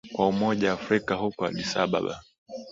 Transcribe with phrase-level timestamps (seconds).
[0.13, 2.23] kwa umoja afrika huko addis ababa